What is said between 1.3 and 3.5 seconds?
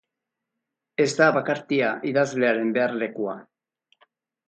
bakartia idazlearen beharlekua.